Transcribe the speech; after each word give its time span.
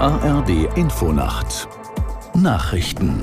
ARD 0.00 0.74
Infonacht 0.76 1.68
Nachrichten 2.32 3.22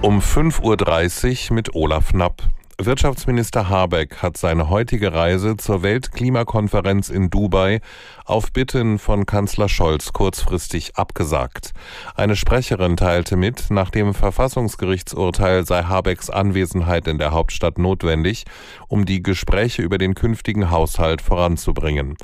um 0.00 0.20
5.30 0.20 1.50
Uhr 1.50 1.54
mit 1.54 1.74
Olaf 1.74 2.12
Knapp. 2.12 2.44
Wirtschaftsminister 2.80 3.68
Habeck 3.68 4.22
hat 4.22 4.38
seine 4.38 4.70
heutige 4.70 5.12
Reise 5.12 5.58
zur 5.58 5.82
Weltklimakonferenz 5.82 7.10
in 7.10 7.28
Dubai 7.28 7.82
auf 8.24 8.54
Bitten 8.54 8.98
von 8.98 9.26
Kanzler 9.26 9.68
Scholz 9.68 10.14
kurzfristig 10.14 10.96
abgesagt. 10.96 11.74
Eine 12.14 12.34
Sprecherin 12.34 12.96
teilte 12.96 13.36
mit, 13.36 13.70
nach 13.70 13.90
dem 13.90 14.14
Verfassungsgerichtsurteil 14.14 15.66
sei 15.66 15.82
Habecks 15.82 16.30
Anwesenheit 16.30 17.06
in 17.06 17.18
der 17.18 17.32
Hauptstadt 17.32 17.76
notwendig, 17.76 18.46
um 18.88 19.04
die 19.04 19.22
Gespräche 19.22 19.82
über 19.82 19.98
den 19.98 20.14
künftigen 20.14 20.70
Haushalt 20.70 21.20
voranzubringen. 21.20 22.16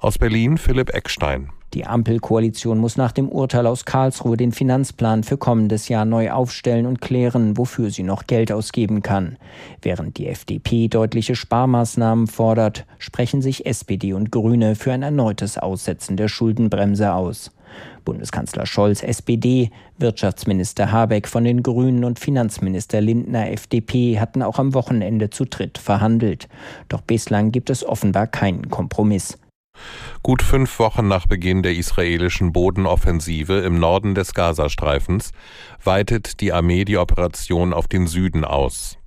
Aus 0.00 0.18
Berlin 0.18 0.58
Philipp 0.58 0.92
Eckstein. 0.92 1.50
Die 1.74 1.86
Ampelkoalition 1.86 2.76
muss 2.76 2.98
nach 2.98 3.12
dem 3.12 3.30
Urteil 3.30 3.66
aus 3.66 3.86
Karlsruhe 3.86 4.36
den 4.36 4.52
Finanzplan 4.52 5.24
für 5.24 5.38
kommendes 5.38 5.88
Jahr 5.88 6.04
neu 6.04 6.30
aufstellen 6.30 6.84
und 6.84 7.00
klären, 7.00 7.56
wofür 7.56 7.90
sie 7.90 8.02
noch 8.02 8.26
Geld 8.26 8.52
ausgeben 8.52 9.02
kann. 9.02 9.38
Während 9.80 10.18
die 10.18 10.28
FDP 10.28 10.88
deutliche 10.88 11.34
Sparmaßnahmen 11.34 12.26
fordert, 12.26 12.84
sprechen 12.98 13.40
sich 13.40 13.64
SPD 13.64 14.12
und 14.12 14.30
Grüne 14.30 14.74
für 14.74 14.92
ein 14.92 15.02
erneutes 15.02 15.56
Aussetzen 15.56 16.18
der 16.18 16.28
Schuldenbremse 16.28 17.14
aus. 17.14 17.50
Bundeskanzler 18.04 18.66
Scholz 18.66 19.02
SPD, 19.02 19.70
Wirtschaftsminister 19.96 20.92
Habeck 20.92 21.26
von 21.26 21.44
den 21.44 21.62
Grünen 21.62 22.04
und 22.04 22.18
Finanzminister 22.18 23.00
Lindner 23.00 23.50
FDP 23.50 24.20
hatten 24.20 24.42
auch 24.42 24.58
am 24.58 24.74
Wochenende 24.74 25.30
zu 25.30 25.46
dritt 25.46 25.78
verhandelt. 25.78 26.48
Doch 26.88 27.00
bislang 27.00 27.50
gibt 27.50 27.70
es 27.70 27.82
offenbar 27.82 28.26
keinen 28.26 28.68
Kompromiss. 28.68 29.38
Gut 30.24 30.40
fünf 30.40 30.78
Wochen 30.78 31.08
nach 31.08 31.26
Beginn 31.26 31.64
der 31.64 31.74
israelischen 31.74 32.52
Bodenoffensive 32.52 33.54
im 33.54 33.80
Norden 33.80 34.14
des 34.14 34.34
Gazastreifens 34.34 35.32
weitet 35.82 36.40
die 36.40 36.52
Armee 36.52 36.84
die 36.84 36.96
Operation 36.96 37.72
auf 37.72 37.88
den 37.88 38.06
Süden 38.06 38.44
aus. 38.44 38.98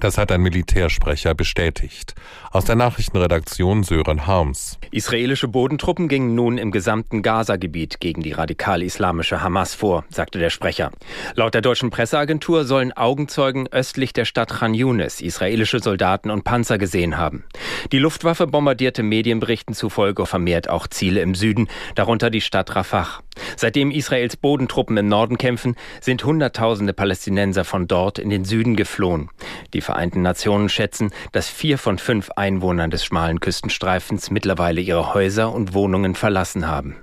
Das 0.00 0.18
hat 0.18 0.32
ein 0.32 0.42
Militärsprecher 0.42 1.34
bestätigt. 1.34 2.14
Aus 2.50 2.64
der 2.64 2.76
Nachrichtenredaktion 2.76 3.84
Sören 3.84 4.26
Harms. 4.26 4.78
Israelische 4.90 5.48
Bodentruppen 5.48 6.08
gingen 6.08 6.34
nun 6.34 6.58
im 6.58 6.70
gesamten 6.70 7.22
Gaza-Gebiet 7.22 8.00
gegen 8.00 8.22
die 8.22 8.32
radikal-islamische 8.32 9.42
Hamas 9.42 9.74
vor, 9.74 10.04
sagte 10.10 10.38
der 10.38 10.50
Sprecher. 10.50 10.90
Laut 11.34 11.54
der 11.54 11.62
deutschen 11.62 11.90
Presseagentur 11.90 12.64
sollen 12.64 12.92
Augenzeugen 12.92 13.66
östlich 13.68 14.12
der 14.12 14.24
Stadt 14.24 14.50
Khan 14.50 14.74
Yunis 14.74 15.20
israelische 15.20 15.80
Soldaten 15.80 16.30
und 16.30 16.44
Panzer 16.44 16.78
gesehen 16.78 17.16
haben. 17.16 17.44
Die 17.92 17.98
Luftwaffe 17.98 18.46
bombardierte 18.46 19.02
Medienberichten 19.02 19.74
zufolge 19.74 20.26
vermehrt 20.26 20.68
auch 20.68 20.86
Ziele 20.86 21.20
im 21.20 21.34
Süden, 21.34 21.68
darunter 21.94 22.30
die 22.30 22.40
Stadt 22.40 22.74
Rafah. 22.74 23.20
Seitdem 23.56 23.90
Israels 23.90 24.36
Bodentruppen 24.36 24.96
im 24.96 25.08
Norden 25.08 25.38
kämpfen, 25.38 25.76
sind 26.00 26.24
Hunderttausende 26.24 26.92
Palästinenser 26.92 27.64
von 27.64 27.88
dort 27.88 28.18
in 28.18 28.30
den 28.30 28.44
Süden 28.44 28.76
geflohen. 28.76 29.30
Die 29.72 29.80
Vereinten 29.84 30.22
Nationen 30.22 30.68
schätzen, 30.68 31.12
dass 31.32 31.48
vier 31.48 31.78
von 31.78 31.98
fünf 31.98 32.30
Einwohnern 32.30 32.90
des 32.90 33.04
schmalen 33.04 33.40
Küstenstreifens 33.40 34.30
mittlerweile 34.30 34.80
ihre 34.80 35.14
Häuser 35.14 35.52
und 35.52 35.74
Wohnungen 35.74 36.14
verlassen 36.14 36.66
haben. 36.66 36.96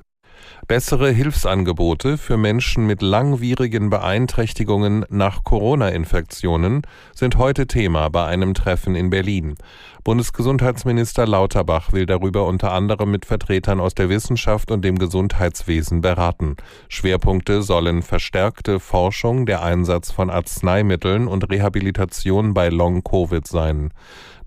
Bessere 0.71 1.11
Hilfsangebote 1.11 2.17
für 2.17 2.37
Menschen 2.37 2.87
mit 2.87 3.01
langwierigen 3.01 3.89
Beeinträchtigungen 3.89 5.03
nach 5.09 5.43
Corona-Infektionen 5.43 6.83
sind 7.13 7.37
heute 7.37 7.67
Thema 7.67 8.07
bei 8.07 8.25
einem 8.27 8.53
Treffen 8.53 8.95
in 8.95 9.09
Berlin. 9.09 9.55
Bundesgesundheitsminister 10.05 11.27
Lauterbach 11.27 11.91
will 11.91 12.05
darüber 12.05 12.47
unter 12.47 12.71
anderem 12.71 13.11
mit 13.11 13.25
Vertretern 13.25 13.81
aus 13.81 13.95
der 13.95 14.07
Wissenschaft 14.07 14.71
und 14.71 14.85
dem 14.85 14.97
Gesundheitswesen 14.97 15.99
beraten. 15.99 16.55
Schwerpunkte 16.87 17.63
sollen 17.63 18.01
verstärkte 18.01 18.79
Forschung, 18.79 19.45
der 19.45 19.63
Einsatz 19.63 20.09
von 20.09 20.29
Arzneimitteln 20.29 21.27
und 21.27 21.51
Rehabilitation 21.51 22.53
bei 22.53 22.69
Long-Covid 22.69 23.45
sein. 23.45 23.91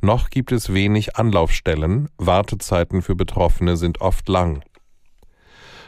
Noch 0.00 0.30
gibt 0.30 0.52
es 0.52 0.72
wenig 0.72 1.16
Anlaufstellen, 1.16 2.08
Wartezeiten 2.16 3.02
für 3.02 3.14
Betroffene 3.14 3.76
sind 3.76 4.00
oft 4.00 4.26
lang. 4.30 4.62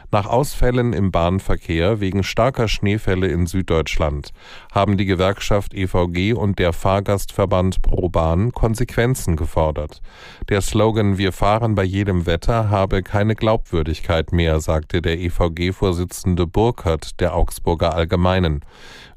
Nach 0.09 0.25
Ausfällen 0.25 0.93
im 0.93 1.11
Bahnverkehr 1.11 1.99
wegen 1.99 2.23
starker 2.23 2.69
Schneefälle 2.69 3.27
in 3.27 3.45
Süddeutschland 3.45 4.29
haben 4.71 4.95
die 4.95 5.05
Gewerkschaft 5.05 5.73
EVG 5.73 6.31
und 6.31 6.59
der 6.59 6.71
Fahrgastverband 6.71 7.81
ProBahn 7.81 8.53
Konsequenzen 8.53 9.35
gefordert. 9.35 10.01
Der 10.47 10.61
Slogan 10.61 11.17
Wir 11.17 11.33
fahren 11.33 11.75
bei 11.75 11.83
jedem 11.83 12.25
Wetter 12.25 12.69
habe 12.69 13.03
keine 13.03 13.35
Glaubwürdigkeit 13.35 14.31
mehr, 14.31 14.61
sagte 14.61 15.01
der 15.01 15.19
EVG-Vorsitzende 15.19 16.47
Burkhardt 16.47 17.19
der 17.19 17.35
Augsburger 17.35 17.93
Allgemeinen. 17.93 18.61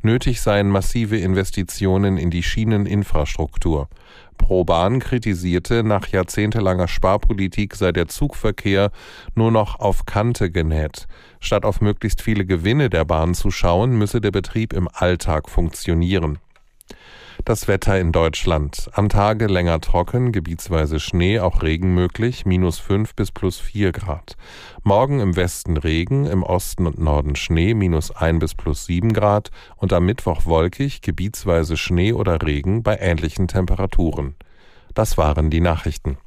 Nötig 0.02 0.40
seien 0.40 0.70
massive 0.70 1.18
Investitionen 1.18 2.16
in 2.16 2.30
die 2.30 2.42
Schieneninfrastruktur. 2.42 3.88
ProBahn 4.40 5.00
kritisierte, 5.00 5.84
nach 5.84 6.08
jahrzehntelanger 6.08 6.88
Sparpolitik 6.88 7.76
sei 7.76 7.92
der 7.92 8.08
Zugverkehr 8.08 8.90
nur 9.34 9.50
noch 9.50 9.78
auf 9.78 10.06
Kante 10.06 10.50
genäht. 10.50 11.06
Statt 11.40 11.64
auf 11.64 11.80
möglichst 11.82 12.22
viele 12.22 12.46
Gewinne 12.46 12.88
der 12.88 13.04
Bahn 13.04 13.34
zu 13.34 13.50
schauen, 13.50 13.98
müsse 13.98 14.20
der 14.20 14.30
Betrieb 14.30 14.72
im 14.72 14.88
Alltag 14.92 15.50
funktionieren. 15.50 16.38
Das 17.44 17.68
Wetter 17.68 17.98
in 17.98 18.12
Deutschland. 18.12 18.90
Am 18.92 19.08
Tage 19.08 19.46
länger 19.46 19.80
trocken, 19.80 20.30
gebietsweise 20.30 21.00
Schnee, 21.00 21.40
auch 21.40 21.62
Regen 21.62 21.94
möglich, 21.94 22.44
minus 22.44 22.78
5 22.78 23.14
bis 23.14 23.32
plus 23.32 23.58
4 23.58 23.92
Grad. 23.92 24.36
Morgen 24.82 25.20
im 25.20 25.36
Westen 25.36 25.76
Regen, 25.76 26.26
im 26.26 26.42
Osten 26.42 26.86
und 26.86 26.98
Norden 26.98 27.36
Schnee, 27.36 27.72
minus 27.74 28.10
1 28.10 28.40
bis 28.40 28.54
plus 28.54 28.84
7 28.84 29.12
Grad 29.12 29.50
und 29.76 29.92
am 29.92 30.04
Mittwoch 30.04 30.44
wolkig, 30.44 31.00
gebietsweise 31.00 31.76
Schnee 31.76 32.12
oder 32.12 32.42
Regen 32.42 32.82
bei 32.82 32.98
ähnlichen 32.98 33.48
Temperaturen. 33.48 34.36
Das 34.94 35.16
waren 35.16 35.50
die 35.50 35.60
Nachrichten. 35.60 36.18